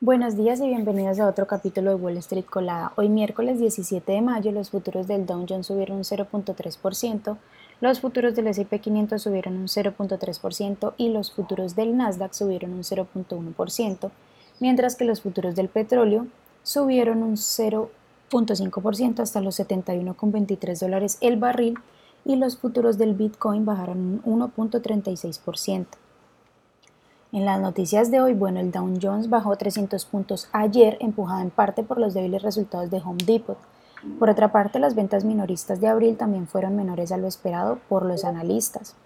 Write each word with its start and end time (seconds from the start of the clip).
Buenos 0.00 0.36
días 0.36 0.60
y 0.60 0.68
bienvenidos 0.68 1.18
a 1.18 1.26
otro 1.26 1.48
capítulo 1.48 1.90
de 1.90 1.96
Wall 1.96 2.18
Street 2.18 2.44
Colada. 2.44 2.92
Hoy 2.94 3.08
miércoles 3.08 3.58
17 3.58 4.12
de 4.12 4.20
mayo 4.20 4.52
los 4.52 4.70
futuros 4.70 5.08
del 5.08 5.26
Dow 5.26 5.44
Jones 5.48 5.66
subieron 5.66 5.96
un 5.96 6.04
0.3%, 6.04 7.36
los 7.80 7.98
futuros 7.98 8.36
del 8.36 8.46
S&P 8.46 8.78
500 8.78 9.20
subieron 9.20 9.56
un 9.56 9.66
0.3% 9.66 10.94
y 10.98 11.08
los 11.08 11.32
futuros 11.32 11.74
del 11.74 11.96
Nasdaq 11.96 12.32
subieron 12.32 12.74
un 12.74 12.84
0.1%, 12.84 14.10
mientras 14.60 14.94
que 14.94 15.04
los 15.04 15.20
futuros 15.20 15.56
del 15.56 15.68
petróleo 15.68 16.28
subieron 16.62 17.24
un 17.24 17.34
0.5% 17.34 19.18
hasta 19.18 19.40
los 19.40 19.58
71.23 19.58 20.78
dólares 20.78 21.18
el 21.20 21.38
barril 21.38 21.76
y 22.24 22.36
los 22.36 22.56
futuros 22.56 22.98
del 22.98 23.14
Bitcoin 23.14 23.64
bajaron 23.64 24.20
un 24.22 24.40
1.36%. 24.42 25.86
En 27.30 27.44
las 27.44 27.60
noticias 27.60 28.10
de 28.10 28.22
hoy, 28.22 28.32
bueno, 28.32 28.58
el 28.58 28.72
Dow 28.72 28.90
Jones 29.02 29.28
bajó 29.28 29.54
300 29.54 30.02
puntos 30.06 30.48
ayer, 30.52 30.96
empujado 31.00 31.42
en 31.42 31.50
parte 31.50 31.82
por 31.82 31.98
los 31.98 32.14
débiles 32.14 32.42
resultados 32.42 32.90
de 32.90 33.02
Home 33.04 33.22
Depot. 33.26 33.58
Por 34.18 34.30
otra 34.30 34.50
parte, 34.50 34.78
las 34.78 34.94
ventas 34.94 35.24
minoristas 35.24 35.78
de 35.78 35.88
abril 35.88 36.16
también 36.16 36.48
fueron 36.48 36.74
menores 36.74 37.12
a 37.12 37.18
lo 37.18 37.26
esperado 37.26 37.80
por 37.90 38.06
los 38.06 38.24
analistas. 38.24 38.96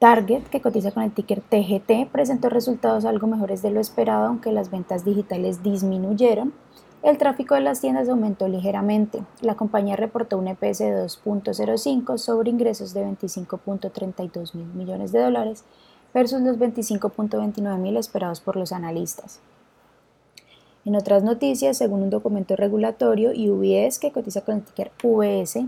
Target, 0.00 0.44
que 0.44 0.60
cotiza 0.60 0.90
con 0.90 1.04
el 1.04 1.12
ticker 1.12 1.42
TGT, 1.42 2.10
presentó 2.10 2.48
resultados 2.48 3.04
algo 3.04 3.28
mejores 3.28 3.62
de 3.62 3.70
lo 3.70 3.78
esperado, 3.78 4.26
aunque 4.26 4.50
las 4.50 4.72
ventas 4.72 5.04
digitales 5.04 5.62
disminuyeron. 5.62 6.52
El 7.00 7.16
tráfico 7.16 7.54
de 7.54 7.60
las 7.60 7.80
tiendas 7.80 8.08
aumentó 8.08 8.48
ligeramente. 8.48 9.22
La 9.40 9.54
compañía 9.54 9.94
reportó 9.94 10.36
un 10.36 10.48
EPS 10.48 10.78
de 10.78 11.04
2.05 11.04 12.18
sobre 12.18 12.50
ingresos 12.50 12.92
de 12.92 13.04
25.32 13.04 14.54
mil 14.54 14.66
millones 14.74 15.12
de 15.12 15.20
dólares 15.20 15.64
versus 16.12 16.40
los 16.40 16.58
25.29 16.58 17.78
mil 17.78 17.96
esperados 17.96 18.40
por 18.40 18.56
los 18.56 18.72
analistas. 18.72 19.40
En 20.84 20.96
otras 20.96 21.22
noticias, 21.22 21.78
según 21.78 22.02
un 22.02 22.10
documento 22.10 22.56
regulatorio, 22.56 23.30
UBS, 23.30 24.00
que 24.00 24.10
cotiza 24.10 24.40
con 24.40 24.56
el 24.56 24.62
ticker 24.62 24.90
VS, 25.00 25.66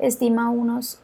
estima 0.00 0.50
unos, 0.50 0.98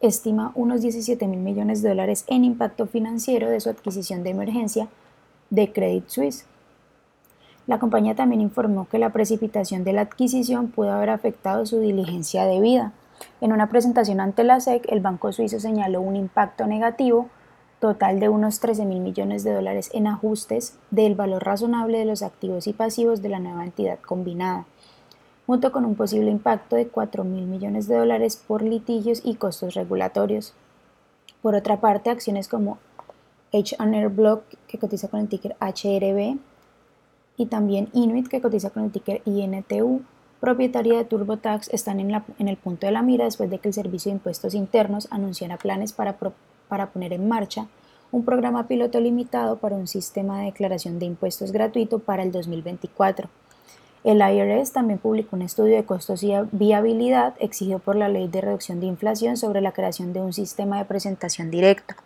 estima 0.00 0.52
unos 0.54 0.80
17 0.80 1.26
mil 1.26 1.40
millones 1.40 1.82
de 1.82 1.88
dólares 1.88 2.24
en 2.28 2.44
impacto 2.44 2.86
financiero 2.86 3.50
de 3.50 3.58
su 3.58 3.68
adquisición 3.68 4.22
de 4.22 4.30
emergencia 4.30 4.88
de 5.50 5.72
Credit 5.72 6.08
Suisse. 6.08 6.46
La 7.66 7.78
compañía 7.78 8.14
también 8.14 8.40
informó 8.40 8.88
que 8.88 8.98
la 8.98 9.10
precipitación 9.10 9.84
de 9.84 9.92
la 9.92 10.02
adquisición 10.02 10.68
pudo 10.68 10.92
haber 10.92 11.10
afectado 11.10 11.64
su 11.64 11.78
diligencia 11.78 12.44
debida. 12.44 12.92
En 13.40 13.52
una 13.52 13.68
presentación 13.68 14.20
ante 14.20 14.42
la 14.42 14.58
SEC, 14.60 14.84
el 14.90 15.00
Banco 15.00 15.32
Suizo 15.32 15.60
señaló 15.60 16.00
un 16.00 16.16
impacto 16.16 16.66
negativo 16.66 17.28
total 17.78 18.20
de 18.20 18.28
unos 18.28 18.60
13 18.60 18.84
mil 18.84 19.00
millones 19.00 19.44
de 19.44 19.52
dólares 19.52 19.90
en 19.92 20.06
ajustes 20.06 20.78
del 20.90 21.14
valor 21.14 21.44
razonable 21.44 21.98
de 21.98 22.04
los 22.04 22.22
activos 22.22 22.66
y 22.66 22.72
pasivos 22.72 23.22
de 23.22 23.28
la 23.28 23.40
nueva 23.40 23.64
entidad 23.64 23.98
combinada, 23.98 24.66
junto 25.46 25.72
con 25.72 25.84
un 25.84 25.94
posible 25.94 26.30
impacto 26.30 26.76
de 26.76 26.88
4 26.88 27.24
mil 27.24 27.46
millones 27.46 27.88
de 27.88 27.96
dólares 27.96 28.36
por 28.36 28.62
litigios 28.62 29.20
y 29.24 29.34
costos 29.34 29.74
regulatorios. 29.74 30.54
Por 31.42 31.56
otra 31.56 31.80
parte, 31.80 32.10
acciones 32.10 32.46
como 32.46 32.78
H&R 33.52 34.08
Block, 34.08 34.44
que 34.68 34.78
cotiza 34.78 35.08
con 35.08 35.20
el 35.20 35.28
ticker 35.28 35.56
HRB, 35.60 36.38
y 37.42 37.46
también 37.46 37.88
Inuit, 37.92 38.28
que 38.28 38.40
cotiza 38.40 38.70
con 38.70 38.84
el 38.84 38.92
ticker 38.92 39.20
INTU, 39.24 40.02
propietaria 40.38 40.96
de 40.96 41.04
TurboTax, 41.04 41.70
están 41.70 41.98
en, 41.98 42.48
el 42.48 42.56
punto 42.56 42.86
de 42.86 42.92
la 42.92 43.02
mira 43.02 43.24
después 43.24 43.50
de 43.50 43.58
que 43.58 43.66
el 43.66 43.74
Servicio 43.74 44.10
de 44.10 44.18
Impuestos 44.18 44.54
Internos 44.54 45.08
anunciara 45.10 45.56
planes 45.56 45.92
para, 45.92 46.16
para 46.68 46.90
poner 46.90 47.12
en 47.12 47.26
marcha 47.26 47.66
un 48.12 48.24
programa 48.24 48.68
piloto 48.68 49.00
limitado 49.00 49.56
para 49.56 49.74
un 49.74 49.88
sistema 49.88 50.38
de 50.38 50.44
declaración 50.46 51.00
de 51.00 51.06
impuestos 51.06 51.50
gratuito 51.50 51.98
para 51.98 52.22
el 52.22 52.30
2024. 52.30 53.28
El 54.04 54.20
IRS 54.20 54.72
también 54.72 55.00
publicó 55.00 55.34
un 55.34 55.42
estudio 55.42 55.74
de 55.74 55.84
costos 55.84 56.22
y 56.22 56.32
viabilidad 56.52 57.34
exigido 57.40 57.80
por 57.80 57.96
la 57.96 58.08
Ley 58.08 58.28
de 58.28 58.40
Reducción 58.40 58.78
de 58.78 58.86
Inflación 58.86 59.36
sobre 59.36 59.62
la 59.62 59.72
creación 59.72 60.12
de 60.12 60.20
un 60.20 60.32
sistema 60.32 60.78
de 60.78 60.84
presentación 60.84 61.50
directo. 61.50 61.96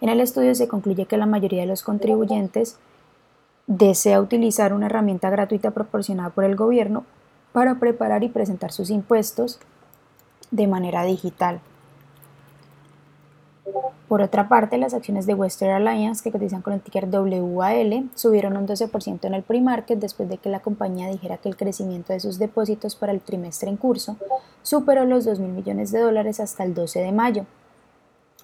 En 0.00 0.08
el 0.08 0.20
estudio 0.20 0.52
se 0.56 0.66
concluye 0.66 1.06
que 1.06 1.16
la 1.16 1.26
mayoría 1.26 1.60
de 1.60 1.66
los 1.66 1.84
contribuyentes 1.84 2.76
desea 3.70 4.20
utilizar 4.20 4.72
una 4.72 4.86
herramienta 4.86 5.30
gratuita 5.30 5.70
proporcionada 5.70 6.30
por 6.30 6.42
el 6.42 6.56
gobierno 6.56 7.04
para 7.52 7.76
preparar 7.76 8.24
y 8.24 8.28
presentar 8.28 8.72
sus 8.72 8.90
impuestos 8.90 9.60
de 10.50 10.66
manera 10.66 11.04
digital. 11.04 11.60
Por 14.08 14.22
otra 14.22 14.48
parte, 14.48 14.76
las 14.76 14.92
acciones 14.92 15.24
de 15.26 15.34
Western 15.34 15.86
Alliance, 15.86 16.24
que 16.24 16.32
cotizan 16.32 16.62
con 16.62 16.72
el 16.72 16.80
ticker 16.80 17.08
WAL, 17.08 18.10
subieron 18.16 18.56
un 18.56 18.66
12% 18.66 19.24
en 19.24 19.34
el 19.34 19.44
pre-market 19.44 20.00
después 20.00 20.28
de 20.28 20.38
que 20.38 20.50
la 20.50 20.58
compañía 20.58 21.06
dijera 21.06 21.36
que 21.36 21.48
el 21.48 21.56
crecimiento 21.56 22.12
de 22.12 22.18
sus 22.18 22.40
depósitos 22.40 22.96
para 22.96 23.12
el 23.12 23.20
trimestre 23.20 23.70
en 23.70 23.76
curso 23.76 24.16
superó 24.62 25.04
los 25.04 25.24
2 25.26 25.38
mil 25.38 25.52
millones 25.52 25.92
de 25.92 26.00
dólares 26.00 26.40
hasta 26.40 26.64
el 26.64 26.74
12 26.74 27.02
de 27.02 27.12
mayo, 27.12 27.46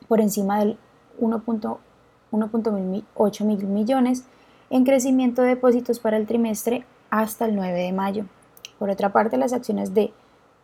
por 0.07 0.21
encima 0.21 0.61
del 0.61 0.79
1.8 1.21 3.45
mil 3.45 3.67
millones 3.67 4.25
en 4.71 4.85
crecimiento 4.85 5.43
de 5.43 5.49
depósitos 5.49 6.01
para 6.01 6.17
el 6.17 6.27
trimestre 6.27 6.87
hasta 7.11 7.45
el 7.47 7.55
9 7.55 7.83
de 7.83 7.93
mayo. 7.93 8.25
Por 8.79 8.91
otra 8.91 9.13
parte, 9.13 9.37
las 9.37 9.53
acciones 9.53 9.95
de 9.95 10.13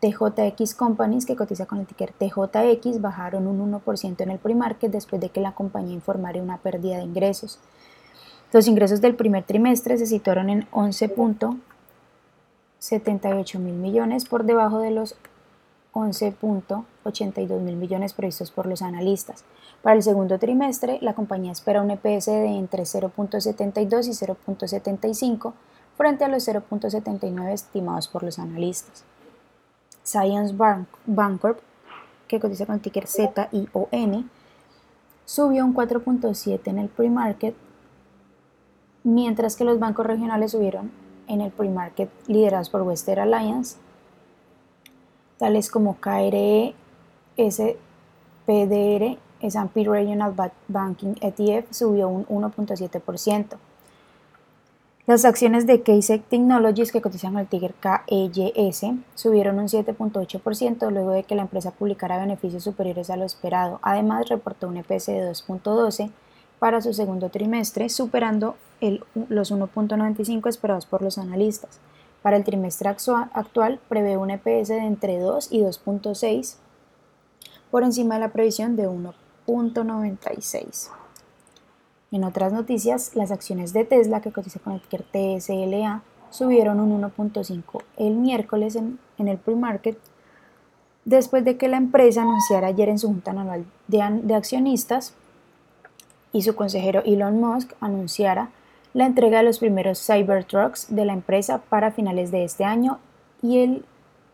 TJX 0.01 0.75
Companies, 0.75 1.27
que 1.27 1.37
cotiza 1.37 1.67
con 1.67 1.79
el 1.79 1.87
ticker 1.87 2.13
TJX, 2.13 3.01
bajaron 3.01 3.47
un 3.47 3.73
1% 3.73 4.21
en 4.21 4.31
el 4.31 4.39
pre-market 4.39 4.91
después 4.91 5.21
de 5.21 5.29
que 5.29 5.41
la 5.41 5.53
compañía 5.53 5.95
informara 5.95 6.43
una 6.43 6.59
pérdida 6.59 6.97
de 6.97 7.05
ingresos. 7.05 7.61
Los 8.53 8.67
ingresos 8.67 9.01
del 9.01 9.15
primer 9.15 9.45
trimestre 9.45 9.97
se 9.97 10.07
situaron 10.07 10.51
en 10.51 10.69
11.78 10.73 13.59
mil 13.59 13.75
millones 13.75 14.25
por 14.25 14.45
debajo 14.45 14.81
de 14.81 14.91
los 14.91 15.15
11.82 15.93 17.61
mil 17.61 17.77
millones 17.77 18.15
previstos 18.15 18.51
por 18.51 18.67
los 18.67 18.83
analistas. 18.83 19.45
Para 19.83 19.97
el 19.97 20.03
segundo 20.03 20.39
trimestre, 20.39 20.99
la 21.03 21.15
compañía 21.15 21.53
espera 21.53 21.83
un 21.83 21.91
EPS 21.91 22.27
de 22.27 22.57
entre 22.57 22.85
0.72 22.85 24.07
y 24.07 24.11
0.75 24.11 25.53
frente 25.97 26.25
a 26.25 26.29
los 26.29 26.49
0.79 26.49 27.53
estimados 27.53 28.09
por 28.09 28.23
los 28.23 28.39
analistas. 28.39 29.05
Science 30.03 30.55
Bank, 30.57 30.89
Bancorp, 31.07 31.59
que 32.27 32.41
cotiza 32.41 32.67
con 32.67 32.77
el 32.77 32.81
ticker 32.81 33.07
ZION, 33.07 34.31
subió 35.25 35.65
un 35.65 35.75
4.7 35.75 36.61
en 36.65 36.79
el 36.79 36.89
pre-market, 36.89 37.55
mientras 39.05 39.57
que 39.57 39.65
los 39.65 39.79
bancos 39.79 40.07
regionales 40.07 40.53
subieron 40.53 40.91
en 41.29 41.41
el 41.41 41.53
pre-market 41.53 42.11
liderados 42.27 42.71
por 42.71 42.83
Western 42.83 43.21
Alliance 43.21 43.77
tales 45.39 45.71
como 45.71 45.97
KRE, 45.97 46.75
SPDR, 47.37 49.19
S&P 49.41 49.85
Regional 49.85 50.35
Banking 50.69 51.15
ETF 51.21 51.73
subió 51.73 52.09
un 52.09 52.27
1.7%. 52.27 53.57
Las 55.05 55.25
acciones 55.25 55.67
de 55.67 55.83
KSEC 55.83 56.23
Technologies 56.29 56.93
que 56.93 57.03
cotizan 57.03 57.37
al 57.37 57.49
Tiger 57.49 57.75
KEYS 57.75 58.83
subieron 59.17 59.59
un 59.59 59.67
7.8% 59.67 60.91
luego 60.93 61.11
de 61.11 61.25
que 61.25 61.35
la 61.35 61.43
empresa 61.43 61.73
publicara 61.73 62.21
beneficios 62.21 62.63
superiores 62.63 63.11
a 63.11 63.17
lo 63.17 63.25
esperado. 63.25 63.81
Además, 63.83 64.29
reportó 64.29 64.69
un 64.69 64.77
EPS 64.77 65.07
de 65.07 65.29
2.12 65.29 66.11
para 66.61 66.81
su 66.81 66.95
segundo 66.95 67.31
trimestre, 67.31 67.89
superando 67.89 68.55
los 69.29 69.53
1.95 69.53 70.49
esperados 70.49 70.87
por 70.87 71.03
los 71.03 71.19
analistas. 71.19 71.81
Para 72.23 72.37
el 72.37 72.45
trimestre 72.45 72.89
actual 72.89 73.81
prevé 73.89 74.17
un 74.17 74.31
EPS 74.31 74.69
de 74.69 74.79
entre 74.79 75.19
2 75.19 75.49
y 75.51 75.61
2.6 75.61 76.57
por 77.71 77.83
encima 77.83 78.15
de 78.15 78.21
la 78.21 78.33
previsión 78.33 78.77
de 78.77 78.89
1.96. 78.89 80.91
En 82.13 82.25
otras 82.25 82.53
noticias, 82.53 83.17
las 83.17 83.31
acciones 83.31 83.73
de 83.73 83.85
Tesla 83.85 84.21
que 84.21 84.33
cotiza 84.33 84.61
con 84.61 84.75
el 84.75 84.83
TSLA 84.83 86.03
subieron 86.31 86.81
un 86.81 87.03
1.5 87.03 87.83
el 87.97 88.15
miércoles 88.15 88.77
en, 88.77 88.99
el 89.19 89.39
pre-market 89.39 89.99
después 91.05 91.45
de 91.45 91.57
que 91.57 91.69
la 91.69 91.77
empresa 91.77 92.23
anunciara 92.23 92.69
ayer 92.69 92.89
en 92.89 92.99
su 92.99 93.09
junta 93.09 93.33
anual 93.33 93.65
de 93.89 94.35
accionistas 94.35 95.15
y 96.33 96.43
su 96.43 96.55
consejero 96.55 97.03
Elon 97.05 97.41
Musk 97.41 97.73
anunciara 97.81 98.51
la 98.95 99.07
entrega 99.07 99.39
de 99.39 99.45
los 99.45 99.59
primeros 99.59 100.05
Cybertrucks 100.05 100.95
de 100.95 101.05
la 101.05 101.15
empresa 101.15 101.59
para 101.69 101.93
finales 101.93 102.31
de 102.31 102.45
este 102.45 102.65
año 102.65 102.99
y 103.43 103.59
el 103.61 103.85